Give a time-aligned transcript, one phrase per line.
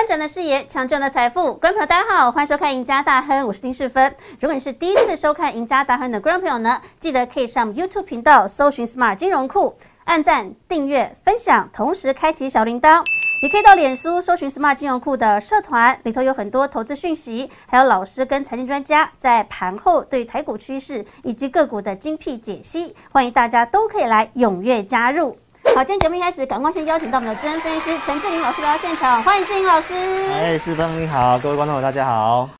[0.00, 4.16] 翻转的视野，强壮的财富，观众朋友大家好，欢迎收看《赢家大亨》，我是丁世芬。
[4.40, 13.04] 如果你是第一次收看《赢家大亨》的观众朋友呢，记得可以上 YouTube 频道搜寻 Smart 金融库，按赞、订阅、分享，同时开启小铃铛。
[13.42, 25.36] 也可以到脸书搜寻 Smart 金融库的社团，里头有很多投资讯息，还有老师跟财经专家在盘后对台股趋势以及个股的精辟解析，欢迎大家都可以来踊跃加入。
[25.72, 29.94] 好，今天节目一开始，赶快先邀请到我们的资深分析师陈志玲老师来到现场，欢迎志玲老师。
[29.94, 32.50] 哎，四峰你好，各位观众大家好。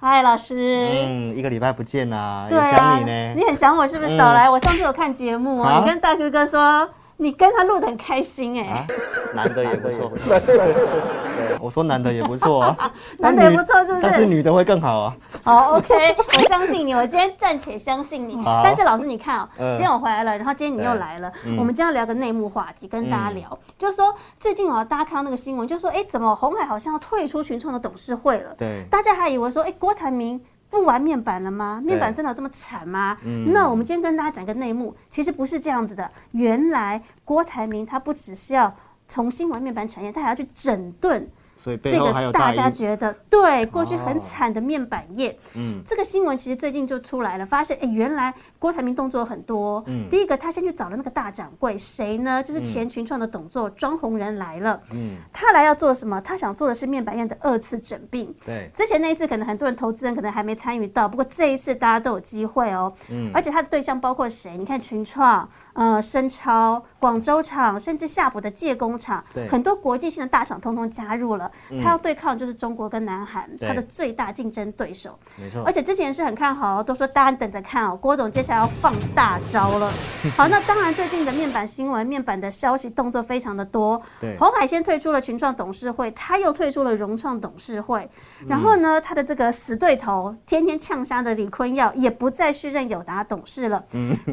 [0.00, 0.88] 嗨，老师。
[0.90, 3.34] 嗯，一个礼拜不见啦，啊有想你啊，呢。
[3.36, 4.16] 你很想我是不是？
[4.16, 8.86] 少来，我上次有看节目啊，啊你跟大哥哥说你跟他录的很开心哎啊，，
[9.34, 10.12] 男的也不错。
[10.46, 14.00] 对，我说男的也不错啊， 男的也不错是不是？
[14.02, 15.16] 但是女的会更好啊。
[15.42, 18.40] 好，OK，我相信你，我今天暂且相信你。
[18.62, 19.74] 但是老师，你看哦，嗯。
[19.74, 21.56] 今天我回来了，然后今天你又来了，嗯。
[21.58, 28.54] 我们今天要聊个内幕话题，跟大家聊，就是说最近哦，大家看到那个新闻，就说哎，怎么红海好像要退出群创的董事会了？
[28.56, 31.80] 对，大家还以为说，哎，郭台铭不玩面板了吗？
[31.84, 33.16] 面板真的有这么惨吗？
[33.52, 36.10] 那我们今天跟大家讲个内幕，其实不是这样子的。
[36.32, 38.74] 原来郭台铭他不只是要
[39.08, 41.26] 重新玩面板产业，他还要去整顿
[41.58, 42.52] 所以背这后还有个大大。
[42.54, 49.84] 家觉得对过去哦很惨的面板业，嗯，这个新闻其实最近就出来了，发现哎，原来郭台铭动作很多。
[49.86, 52.42] 嗯第一个他先去找了那个大掌柜，谁呢？
[52.42, 54.80] 就是前群创的董座庄宏仁来了。
[54.92, 56.20] 嗯，他来要做什么？
[56.20, 58.34] 他想做的是面板业的二次整并。
[58.46, 62.92] 对，之前那一次可能很多人投资人可能还没参与到，不过这一次大家都有机会哦。
[63.08, 64.56] 嗯而且他的对象包括谁？
[64.56, 71.50] 你看群创、呃深超、广州厂，甚至夏普的借工厂很多国际性的大厂通通加入了。
[71.82, 75.18] 他要对抗就是中国跟南韩，对他的最大竞争对手。
[75.36, 75.72] 没错而。
[75.72, 79.92] 且之前是很看好哦，都说大家等着看哦，郭董接下来要放大招了。
[80.36, 84.02] 好，那当然最近的面板新闻、面板的消息动作非常的多。
[84.20, 88.10] 对红海先退出了群创董事会，他又退出了融创董事会。
[88.48, 93.84] 然后呢，他的这个死对头，天天呛杀的李坤耀也不再续任友达董事了。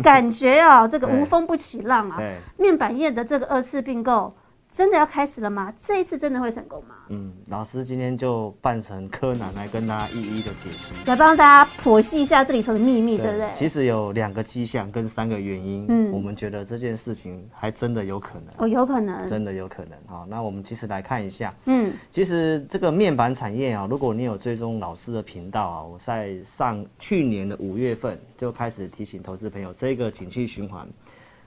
[0.01, 2.17] 感觉哦，这个 无风不起浪啊。
[2.17, 4.33] 对，面板业的这个二次并购
[4.67, 5.73] 真的要开始了吗？
[5.79, 6.95] 这一次真的会成功吗？
[7.07, 10.91] 嗯，老师今天就扮成柯南来跟大家一一的解析。
[11.05, 13.49] 来帮大家剖析一下这里头的秘密，对不对？
[13.53, 19.29] 其实有两个迹象跟三个原因，嗯我们觉得这件事情还真的有可能，哦，有可能。
[19.29, 19.97] 真的有可能。
[20.07, 30.85] 好，那我们其实来看一下，嗯，其实这个面板产业啊，如果你有追踪老师的频道啊，我在上去年的五月份就开始提醒投资朋友，这个景气循环，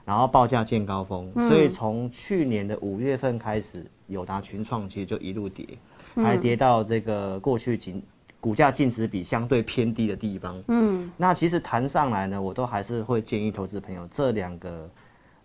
[0.09, 5.67] 然后报价见高峰，所以从去年的五月份开始，友达群创其实就一路跌，
[6.15, 8.01] 还跌到这个过去仅
[8.41, 10.59] 股价净值比相对偏低的地方。
[10.69, 14.89] 嗯，那其实谈上来呢，我都还是会建议投资朋友这两个。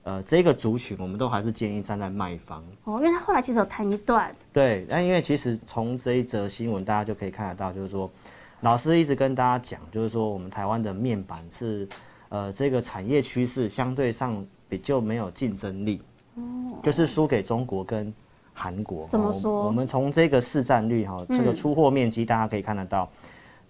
[0.05, 8.11] 呃，这个族群我们都还是建议站在卖方，哦，因为他后来其实有谈一段，对，那因为其实从这一则新闻，大家就可以看得到，就是说，
[8.61, 11.89] 老师一直跟大家讲，就是说我们台湾的面板是，
[12.29, 16.03] 呃，这个产业趋势相对上比较没有竞争力，
[16.83, 18.13] 就是输给中国跟
[18.53, 19.05] 韩国。
[19.05, 23.09] 哦怎么说嗯我们从这个市占率哈，这个出货面积大家可以看得到，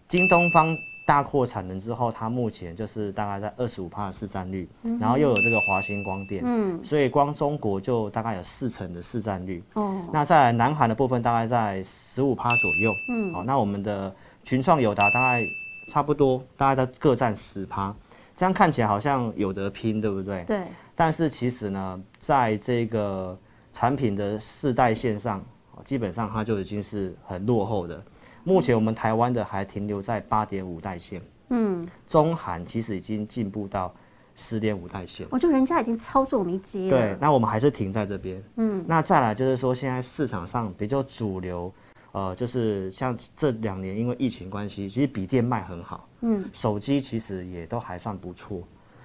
[0.08, 0.74] 京东方
[1.06, 4.66] 大扩产能之后，它目前就是大概在二十五帕的市占率，
[4.98, 9.62] 然后又有这个华星光电，嗯，所以光中国就大概有四成的市占率。
[9.74, 15.44] 哦，那在南韩的部分大概在十五趴左右，嗯，好，那我们的群创友达大概
[15.88, 17.94] 差不多，大概在各占十趴，
[18.36, 20.44] 这样看起来好像有得拼，对不对？
[20.44, 20.62] 对，
[20.94, 23.38] 但是其实呢，在这个
[23.70, 25.40] 产品的世代线上，
[25.72, 28.02] 哦基本上它就已经是很落后的。
[28.42, 33.94] 目前我们台湾的还停留在八点五代线，嗯，中韩其实已经进步到
[34.36, 35.26] 十点五代线。
[35.30, 36.90] 我觉得人家已经超出我们一阶。
[36.90, 38.42] 对，那我们还是停在这边。
[38.56, 41.72] 嗯，那再来就是说，现在市场上比较主流，
[42.14, 48.62] 呃，就是像这两年因为疫情关系，其实笔电卖很好，嗯，手机其实也都还算不错，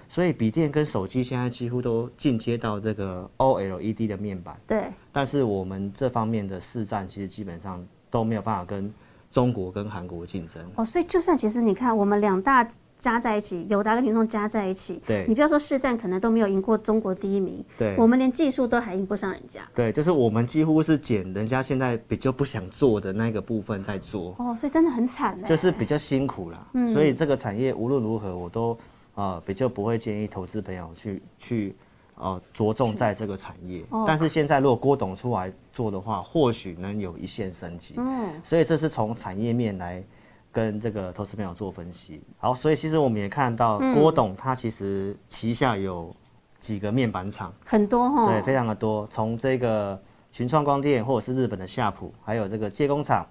[0.08, 8.94] 所以笔电跟手机现在几乎都进阶到这个 OLED 的面板，对，但是我们这方面的市占其实基本上都没有办法跟
[9.32, 10.64] 中国跟韩国竞争。
[10.76, 12.62] 哦，所以就算其实你看我们两大
[13.00, 19.62] 加在一起，友达跟群众加在一起，对你不要说市占可能都没有赢过中国第一名，对我们连技术都还赢不上人家。
[19.74, 24.36] 对，就是我们几乎是捡人家现在比较不想做的那个部分在做。
[24.38, 25.48] 哦，所以真的很惨嘞。
[25.48, 28.78] 就是比较辛苦啦，所以这个产业无论如何，我都
[29.14, 31.74] 呃比较不会建议投资朋友去去
[32.16, 33.82] 呃着重在这个产业。
[34.06, 37.94] 但是现在如果郭董出来做的话，或许能有一线生机。
[37.96, 40.04] 嗯，所以这是从产业面来
[40.52, 42.22] 跟这个投资朋友做分析。
[42.38, 46.10] 好，所以其实我们也看到郭董他其实旗下有
[46.58, 49.06] 几个面板厂，很多哈，对，非常的多。
[49.08, 50.00] 从这个
[50.32, 53.26] 群创光电，或者是日本的夏普，还有这个介工厂，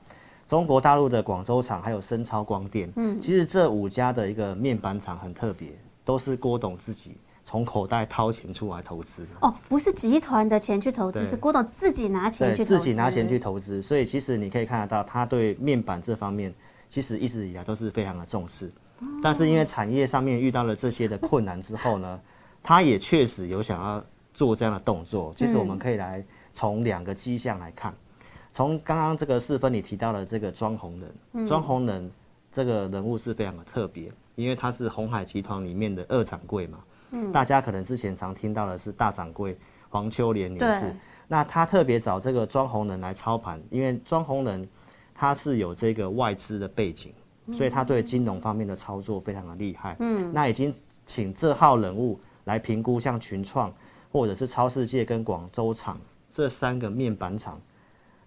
[0.47, 2.91] 中国大陆的广州厂，还有深超光电。
[2.95, 5.69] 嗯，其实这五家的一个面板厂很特别，
[6.03, 9.29] 都是郭董自己从口袋掏钱出来投资的。
[9.41, 12.77] 哦，不是集团的钱去投资，是郭董自己拿钱去投资。
[12.77, 16.53] 自己拿钱去投资，所以其实你可以看得到，他对面板这方面，
[16.89, 18.71] 其实一直以来都是非常的重视。
[19.23, 22.19] 但是因为产业上面遇到了这些的困难之后呢，
[22.61, 24.03] 他也确实有想要
[24.33, 25.31] 做这样的动作。
[25.35, 27.93] 其实我们可以来从两个迹象来看，
[28.51, 32.11] 从刚刚这个四分你提到的这个庄红人，庄红人
[32.51, 36.79] 这个人物是非常的特别，因为他是红海集团里面的二掌柜嘛。
[37.11, 39.57] 嗯，大家可能之前常听到的是大掌柜
[39.89, 40.93] 黄秋莲女士，
[41.27, 44.67] 那他特别找这个庄红人来操盘，因为庄宏仁
[45.19, 47.13] 他是有这个外资的背景。
[47.51, 49.95] 所以他对金融方面的操作非常的厉害。
[50.01, 50.71] 嗯，那已经
[51.03, 53.73] 请这号人物来评估像群创
[54.11, 55.99] 或者是超世界跟广州厂
[56.29, 57.59] 这三个面板厂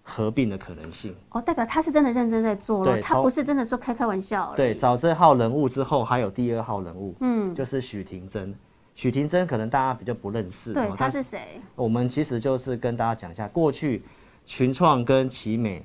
[0.01, 1.15] 合并的可能性。
[1.29, 4.53] 哦，代表他是真的认真在做了，他不是真的说开开玩笑。
[4.57, 8.53] 对，找这号人物之后，还有第二号人物，嗯，就是许廷珍。
[8.93, 11.61] 许廷珍可能大家比较不认识，对，他是谁？
[11.75, 14.03] 我们其实就是跟大家讲一下过去
[14.43, 15.81] 群创跟奇美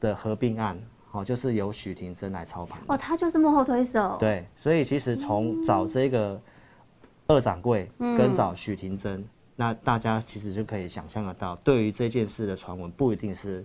[0.00, 0.80] 的合并案。
[1.12, 2.78] 哦，就是由许廷珍来操盘。
[2.88, 4.16] 哦，他就是幕后推手。
[4.18, 6.38] 对，所以其实从找这个
[7.26, 13.64] 二掌柜跟找许廷珍，那大家其实就可以想象得到，对于这件事的传闻不一定是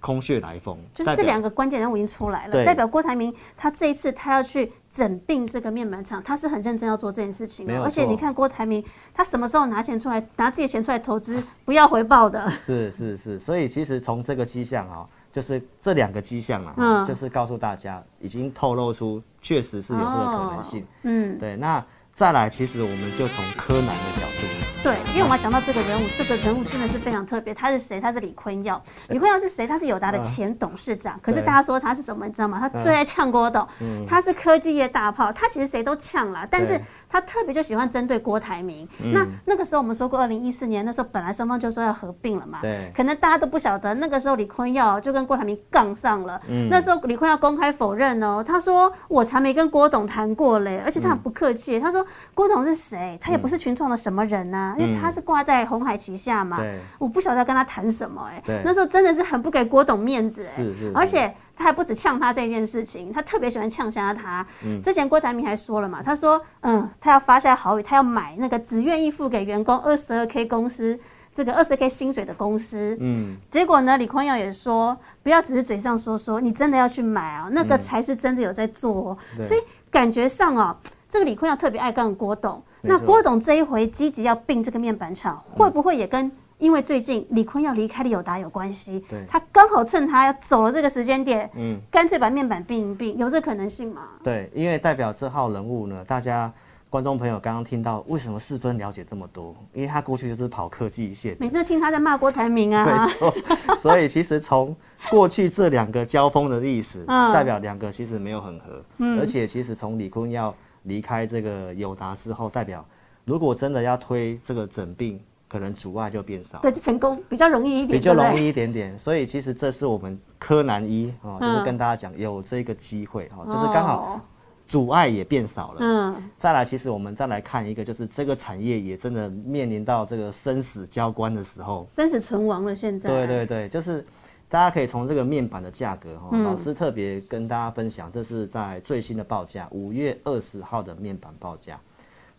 [0.00, 0.78] 空穴来风。
[0.94, 7.82] 就是这两个关键人物已经出来了，代表郭台铭他这一次他要去整并这个面板厂，他是很认真要做这件事情的。
[7.82, 8.82] 而且你看郭台铭，
[9.12, 12.50] 他什么时候拿钱出来，拿自己的钱出来投资，不要回报的。
[12.52, 15.06] 是是是，所以其实从这个迹象啊。
[15.32, 20.86] 就是这两个迹象啊，就是告诉大家，已经透露出确实是有这个可能性。
[21.02, 21.56] 嗯，对。
[21.56, 21.82] 那
[22.12, 24.46] 再来，其实我们就从柯南的角度。
[24.82, 27.54] 对，因为我们要讲到这个人物，这个人物真的是非常特别。
[27.54, 28.00] 他是谁？
[28.00, 28.82] 他是李坤耀。
[29.08, 29.66] 李坤耀是谁？
[29.66, 31.18] 他是友达的前董事长。
[31.22, 32.26] 可是大家说他是什么？
[32.26, 32.58] 你知道吗？
[32.60, 33.66] 他最爱呛郭董。
[33.80, 34.04] 嗯。
[34.06, 36.78] 他是科技业大炮，他其实谁都呛啦，但是。
[37.12, 38.88] 他特别就喜欢针对郭台铭。
[39.12, 42.60] 那那个时候我们说过，二零一四年那时候本来双方就说要合并了嘛。
[42.62, 42.90] 对。
[42.96, 46.40] 可能大家都不晓得，那个时候李坤耀就跟郭台铭杠上了。
[46.48, 46.70] 嗯。
[46.70, 52.02] 那时候李坤耀公开否认哦，他说我才没跟郭董谈过嘞，而且他很不客气，他说
[52.34, 53.18] 郭董是谁？
[53.20, 56.56] 他也不是群创的什么人呐，因为他是挂在红海旗下嘛。
[56.56, 56.80] 对。
[56.98, 58.42] 我不晓得跟他谈什么哎。
[58.46, 58.62] 对。
[58.64, 60.46] 那时候真的是很不给郭董面子哎。
[60.46, 60.92] 是是。
[60.94, 61.34] 而且。
[61.56, 64.44] 他还不止呛他这件事情，他特别喜欢呛瞎他。
[64.82, 70.98] 之前郭台铭还说了嘛，他说，嗯，他要发下豪语，他要买那个只愿意付给员工二十二 k 公司
[71.32, 72.96] 这个二十 k 薪水的公司。
[73.00, 79.16] 嗯，结果呢，李坤耀也说，不要只是嘴上说说，你真的要去买啊，那个才是真的有在做。
[79.42, 79.60] 所以
[79.90, 80.76] 感觉上啊，
[81.08, 82.62] 这个李坤耀特别爱干郭董。
[82.80, 86.30] 那郭董这一回积极要并这个面板厂，会不会也跟？
[86.62, 94.02] 因为最近李坤要离开的友达有关系，对，他刚好趁他要走了这个时间点，嗯，干脆把面板并一并，有这可能性吗？
[94.22, 96.52] 对，因为代表这号人物呢，大家
[96.88, 99.56] 观众朋友刚刚听到为什么四分了解这么多？
[99.72, 103.34] 因为他过去就是跑科技线，每次听他在骂郭台铭啊，没错，
[103.74, 104.72] 所以其实从
[105.10, 112.86] 过去这两个交锋的历史，代表两个其实没有很合，嗯，而且其实从李坤要离开这个友达之后，代表
[113.24, 115.20] 如果真的要推这个整并。
[115.52, 118.98] 可能阻碍就变少，对，成功比较容易一点，比较容易一点点。
[118.98, 124.18] 所以其实这是我们柯南一哦，就是跟大家讲有这个机会哈，就是刚好
[124.66, 125.80] 阻碍也变少了。
[125.80, 132.74] 嗯，再来，其实我们再来看一个，就是这个产业也真的面临到这个生死交关的时候，生死存亡了。
[132.74, 134.02] 现在，对对对，就是
[134.48, 141.78] 大家可以从这个面板的价格哈，老师特别跟大家分享，这是在最新的报价，五月二十号的面板报价。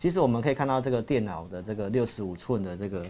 [0.04, 3.00] 其实我们可以看到这个电脑的这个六十五寸的这个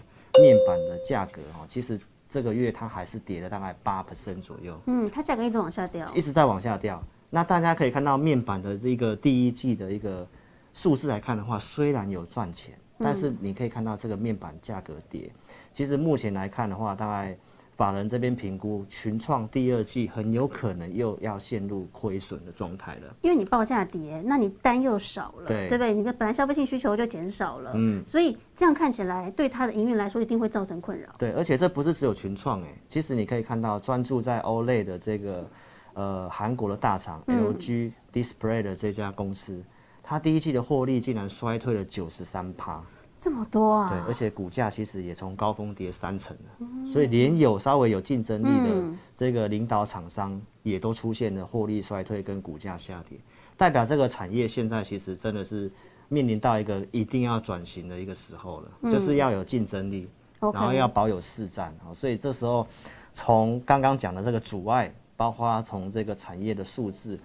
[0.40, 1.98] 面板的价格哈，其实
[2.28, 4.80] 这个月它还是跌了大概八 percent 左右。
[4.86, 7.02] 嗯，它价格一直往下掉，一直在往下掉。
[7.30, 10.24] 那大家可以看到面板的这个第一季的一个
[10.72, 15.28] 数字来看的话，虽然有赚钱，但是你可以看到这个面板价格跌。
[15.72, 17.36] 其实目前来看的话，大概。
[17.76, 23.16] 法人这边评估，群创第二季很有可能又要陷入亏损的状态了。
[23.22, 25.92] 因为你报价跌，那你单又少了，对不对？
[25.92, 31.08] 你的本来消费性需求就减少了，嗯，所以这样看起来对它的营运来说一定会造成困扰。
[31.18, 35.50] 对，而且这不是只有群创哎，其实你可以看到专注在 OLED 的这个
[35.94, 39.60] 呃韩国的大厂 LG Display 的这家公司，
[40.00, 42.80] 它第一季的获利竟然衰退了九十三趴。
[43.24, 43.88] 这么多啊！
[43.88, 53.18] 对，而且股价其实也从高峰跌三成了，所以连有稍微有竞争力的这个领导厂商也都出现了获利衰退跟股价下跌，
[53.56, 55.72] 代表这个产业现在其实真的是
[56.10, 60.06] 面临到一个一定要转型的一个时候了，就是要有竞争力，
[60.40, 62.66] 然后要保有市占啊，所以这时候
[63.14, 67.18] 从刚刚讲的这个阻碍，包括从这个产业的数字，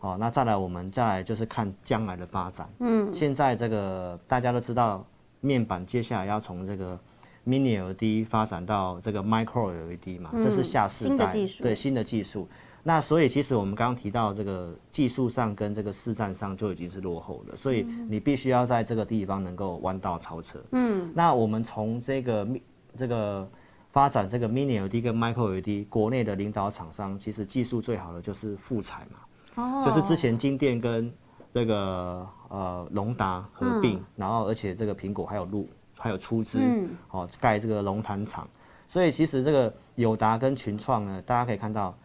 [0.00, 2.66] 哦，那再来我们再来就是看将来的发展。
[2.78, 5.04] 嗯，现在这个大家都知道，
[5.42, 6.98] 面板接下来要从这个
[7.46, 11.30] Mini LED 发展到这个 Micro LED 嘛，这是下世代
[11.60, 12.48] 对新的技术。
[12.84, 20.60] 那所以其实我们刚刚提到这个技术上跟这个市占上就已经是落后了，所以你必须要在这个地方能够弯道超车。
[20.72, 22.48] 嗯，那我们从这个
[22.96, 23.48] 这个
[23.92, 29.82] 发展这个 Mini LED 跟 Micro LED，国内的领导厂商其实技术最好的就是富彩嘛，哦。
[29.84, 31.12] 就是之前金店跟
[31.52, 34.04] 这个呃龙达合并，嗯。
[34.16, 36.90] 然后而且这个苹果还有入还有出资，嗯。
[37.10, 38.48] 哦盖这个龙潭厂，
[38.88, 41.96] 所以其实这个友达跟群创呢，大家可以看到，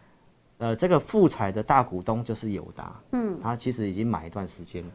[0.58, 4.90] 呃，这个富彩的大股东就是友达，嗯，他其实已经买一段时间了，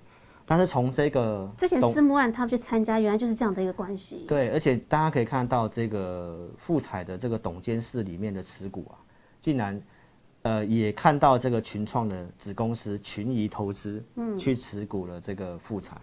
[0.46, 4.26] 但是从这个之前私募案他们去参加，原来就是这样的一个关系。
[4.28, 9.00] 对，而且大家可以看到这个富彩的这个董监事里面的持股啊，
[9.42, 9.82] 竟然
[10.44, 15.98] 呃也看到这个群创的子公司群益投资，嗯，去持股了这个富彩。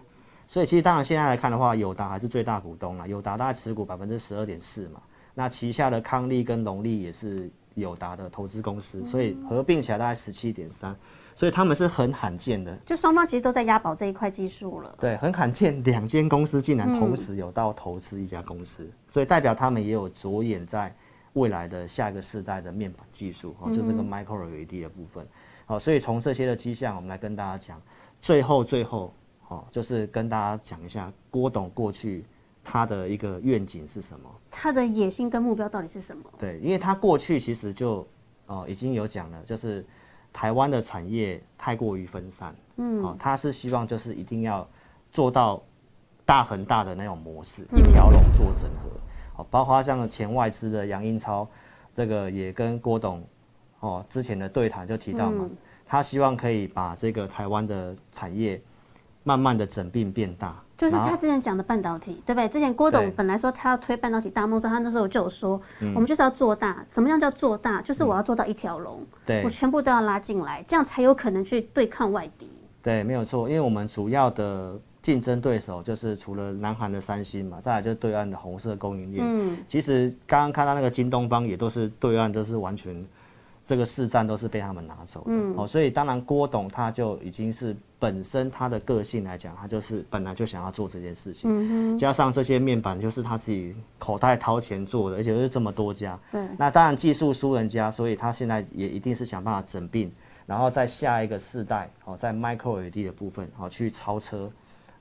[0.47, 5.01] 所以其实当然现在来看的话，友达还是最大股东啦，友达大概持股百分之十二点四嘛。
[5.33, 10.93] 那旗下的康利跟隆利也是友达的投资公司，所以合并起来大概十七点三，
[11.35, 14.93] 所以他们是很罕见的，就双方其实都在押宝这一块技术了。
[14.99, 20.93] 对，很罕见，两间公司竟然同时有到投资一家公司，所以代表他们也有着眼在
[21.33, 25.25] 未来的下一个世代的面板技术，哦，就这个 micro LED 的部分。
[25.65, 27.81] 好，所以从这些的迹象，我们来跟大家讲，
[28.21, 29.13] 最后最后，
[29.47, 32.25] 哦，就是跟大家讲一下郭董过去
[32.63, 34.29] 他的一个愿景是什么。
[34.49, 36.23] 他的野心跟目标到底是什么？
[36.37, 38.05] 对，因为他过去其实就
[38.47, 39.85] 哦已经有讲了，就是
[40.33, 44.67] 台湾的产业太过于分散，嗯，哦，他是希望就是一定要
[45.13, 45.63] 做到
[46.25, 48.99] 大很大的那种模式，一条龙做整合，哦，
[49.49, 51.47] 包括像前外资的杨英超，
[51.95, 53.23] 这个也跟郭董
[53.79, 55.49] 哦之前的对谈就提到嘛，
[55.85, 58.61] 他希望可以把这个台湾的产业
[59.23, 62.49] 慢慢的整并变大，就是他之前讲的半导体，对不对？
[62.49, 65.61] 之前郭董本来说他要推半导体大梦的时候，他那时候就有说，
[65.93, 66.83] 我们就是要做大。
[66.91, 67.81] 什么样叫做大？
[67.81, 72.49] 就是我要做到一条龙，对我全部都要拉进来，这样才有可能去对抗外敌。
[72.81, 79.25] 对，没有错，因为我们主要的竞争对手就是除了南韩的三星嘛，再来就是对岸的红色供应链。
[79.25, 83.05] 嗯，其实刚刚看到那个京东方也都是对岸都是完全
[83.65, 85.25] 这个市占都是被他们拿走的。
[85.27, 96.19] 嗯，哦，所以当然郭董他就已经是本身他的个性来讲，他就是本来就想要做这件事情，嗯、加上这些面板就是他自己口袋掏钱做的，而且是这么多家。
[96.31, 100.11] 对，那当然技术输人家，所以他现在也一定是想办法整并，
[100.47, 104.51] 然后在下一个世代，哦，在 micro LED 的部分，哦，去超车，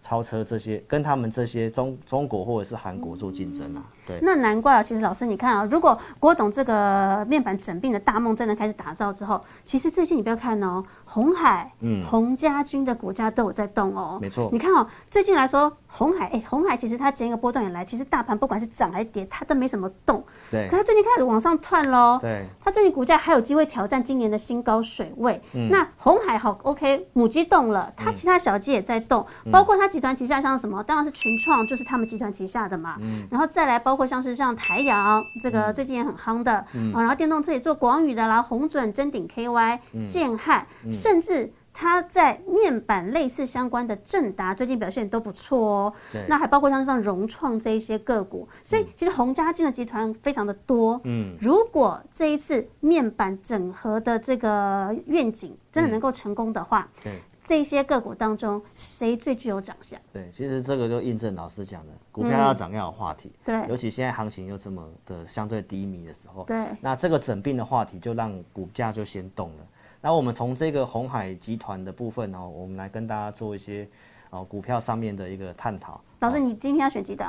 [0.00, 3.84] 超车这些跟他们这些中中国或者是韩国做竞争啊。
[4.06, 4.82] 对，那难怪啊！
[4.82, 11.72] 其实老师，你看啊，如果郭董这个面板整并的大梦真的开始打造之后，其实最近你不要看哦，红海、
[12.04, 14.12] 洪家军的股价都有在动哦。
[14.14, 20.22] 嗯没错你看哦，最近来说，红海，哎，红海其实它前一个波段以来，其实大盘不管是涨还是跌，它都没什么动。
[20.50, 22.18] 对可，它最近开始往上窜喽。
[22.20, 25.40] 对，它最近股价还有机会挑战今年的新高水位。
[25.54, 32.96] 嗯那红海好，OK，母鸡动了，它其他小鸡也在动，嗯包括它集团旗下像什么，当然是群创，就是他们集团旗下的嘛。
[33.00, 36.92] 嗯然后再来包括像是像台阳这个最近也很夯的，嗯。
[36.94, 40.38] 啊，然后电动车也做广宇的啦，红准、臻鼎 KY、建嗯。
[40.38, 41.52] 汉，甚至。
[41.72, 45.94] 它在面板类似相关的正达最近表现都不错哦，
[46.28, 57.12] 那还包括像像融创这一些个股，所以其实洪家军的集团非常的多，嗯，如果这一次面板整合的这个愿景真的能够成功的话，对。
[57.50, 60.00] 这些个股当中谁最具有长相？
[60.12, 69.66] 对，其实这个就印证老师讲的，股票要涨要有话题，对尤其现在行情又这么的相对低迷的时候，对那这个整病的话题就让股价就先动了。
[70.00, 73.88] 那我们从这个红海集团的部分哦，我们来跟大家做一些
[74.30, 76.00] 哦股票上面的一个探讨。
[76.20, 77.28] 老师，你今天要选几档？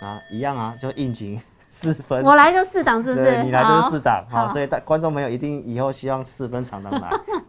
[0.00, 1.38] 啊，一样啊，就应景
[1.70, 2.24] 四分。
[2.24, 3.42] 我来就四档，是不是？
[3.42, 7.10] 你来就是四档，好，所以大观众朋友一定以后希望四分常常来。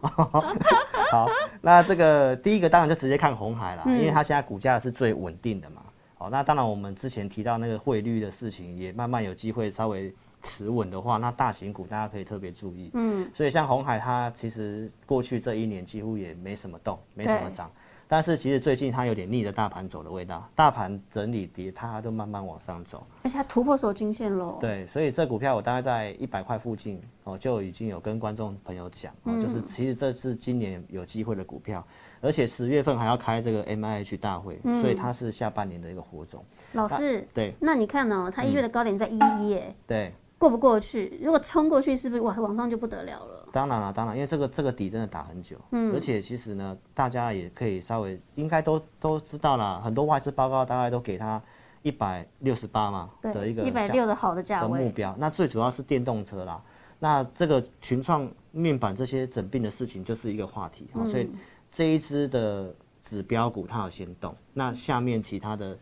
[1.10, 1.28] 好，
[1.60, 5.82] 那这个第一个当然就直接看红海啦，因为它现在股价是最稳定的嘛。
[6.16, 12.90] 好，那当然我们之前提到那个汇率的事情，也慢慢有机会稍微持稳的话，那大型股大家可以特别注意。
[12.92, 17.70] 嗯，所以像红海它其实过去这一年几乎也没什么动，没什么对涨。
[18.12, 23.06] 但是其实最近它有点逆着大盘走的味道，大盘整理跌，它都慢慢往上走。
[23.22, 24.58] 而且它突破所有均线喽。
[24.60, 31.86] 对，所以这股票我大概在一百块附近哦，就已经有跟观众朋友讲哦，就是其实这是今年有机会的股票，
[32.20, 36.44] 而且十月份还要开这个 M I H 大会，所以它是下半年的一个火种。
[36.72, 41.20] 老师，对，那你看哦，它一月的高点在一一耶，对，过不过去？
[41.22, 43.46] 如果冲过去，是不是往，往上就不得了了？
[43.52, 51.42] 当然了，当然，因为这个这个底真的打很久，嗯，而且其实呢，大家也可以稍微应该都都知道了，很多外资报告大概都给它
[51.82, 55.14] 一百六十八嘛的一个一百六的好的价位目标。
[55.18, 56.62] 那最主要是电动车啦，
[56.98, 61.30] 那这个群创面板这些整病的事情就是一个话题啊，所以
[61.70, 65.78] 这一支的指标股它有先动，那下面其他的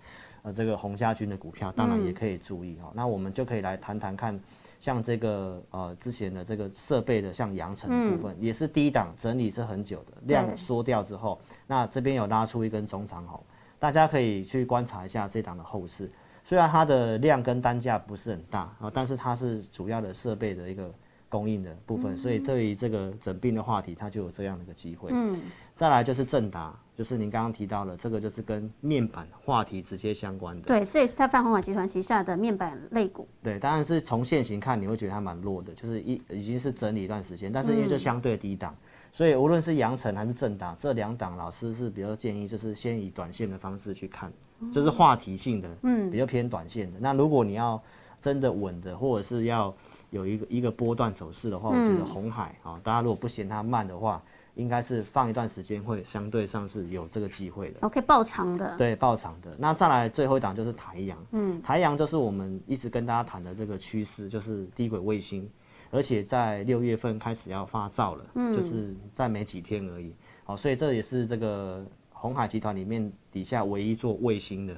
[0.48, 4.40] 呃这个红家军的股票当然也可以注意哈，那我们就可以来谈谈看。
[4.80, 11.36] 像这个呃之前的这个设备的像扬城部分，也是低档整理是很久的，量缩掉之后，
[11.66, 13.42] 那这边有拉出一根中长红，
[13.80, 16.08] 大家可以去观察一下这档的后市。
[16.44, 20.88] 虽然它的量跟单价不是很大啊，但是它是主要的设备的一个
[21.28, 25.10] 供应的部分，所以对于这个整病的话题，它就有这样的一个机会。
[25.12, 25.40] 嗯，
[25.74, 26.72] 再来就是正达。
[26.98, 30.66] 就是您刚刚提到了，这个就是跟面板话题直接相关的。
[30.66, 33.28] 对，这也是它泛红海集团旗下的面板类股。
[33.40, 38.74] 对，当然是从现形看，你会觉得它蛮弱的，就是一已经是整理一段时间，但是因为就相对低档，
[39.12, 44.32] 所以无论是阳城还是正档这两档，老师是比较建议就是先以短线的方式去看，
[44.72, 46.98] 就是话题性的，嗯，比较偏短线的。
[46.98, 47.80] 那如果你要
[48.20, 49.72] 真的稳的，或者是要
[50.10, 54.20] 有一个一个波段走势的话，我觉得红海啊，大家如果不嫌它慢的话。
[54.58, 57.78] 应该是放一段时间，会相对上是有这个机会的。
[57.82, 58.76] OK，爆长的。
[58.76, 59.54] 对，爆长的。
[59.56, 61.16] 那再来最后一档就是台阳。
[61.30, 65.48] 嗯，台阳就是我们一直跟大家谈的这个趋势，就是低轨卫星，
[65.92, 70.12] 而且在六月份开始要发照了，嗯就是在没几天而已。
[70.42, 74.76] 好，所以这也是这个红海集团里面底下唯一做卫星的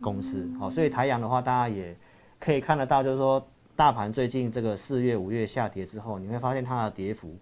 [0.00, 0.50] 公司。
[0.58, 1.96] 好，所以台阳的话，大家也
[2.40, 7.32] 可以看得到，就是说大盘最近这个四月、五月下跌之后，你会发现它的跌幅。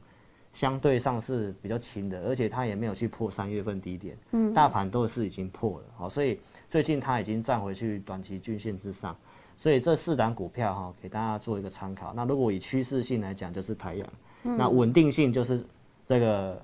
[0.54, 9.16] 相对上是比较轻的，而且它也没有去破三月份低点，嗯，大盘都是已经破了，好，所以最近它已经站回去短期均线之上，
[9.56, 12.12] 所以这四档股票哈，给大家做一个参考。
[12.14, 14.08] 那如果以趋势性来讲，就是台阳，
[14.42, 15.64] 那稳定性就是
[16.06, 16.60] 这个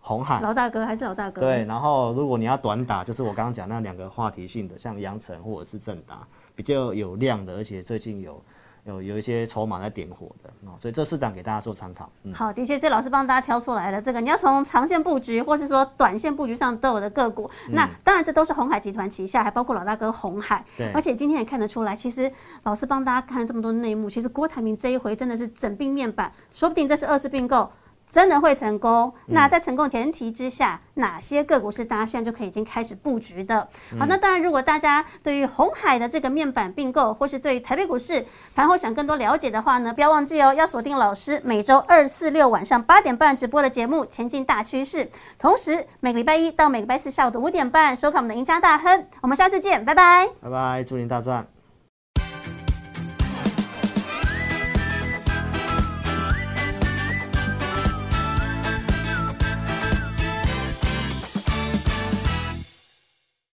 [0.00, 1.42] 红海老大哥还是老大哥？
[1.42, 8.42] 对，然后如果你要短打，就是我刚刚讲那两个话题性的，像阳城或者是正达，比较有量的，而且最近有。
[8.88, 12.10] 有有一些筹码在点火的哦，所以这四档给大家做参考。
[12.34, 14.00] 好，的确，所以老师帮大家挑出来了。
[14.00, 17.50] 这个你要从长线布局，或是说短线布局上都有的个股。
[17.70, 20.64] 那当然，这都是红海集团旗下，还包括老大哥红海。
[20.76, 20.90] 对。
[20.92, 27.70] 而且今天也看得出来，其实老师帮大家看了这么多内幕，其实郭台铭这一回真的是整并面板，说不定这是二次并购。
[28.08, 29.12] 真的会成功？
[29.26, 33.68] 那在成功前提之下，哪些个股是大家现在就可以已经开始布局的？
[33.98, 45.04] 好，那当然，如果大家对于红海的这个面板并购，或是对于台北股市盘后想更多了解的话呢，不要忘记哦，要锁定老师每周二、四、六晚上八点半直播的节目《前进大趋势》，
[45.38, 49.06] 同时每个礼拜一到每个礼拜四下午的五点半收看我们的赢家大亨。
[49.20, 51.57] 我们下次见，拜拜，拜拜，祝您大赚。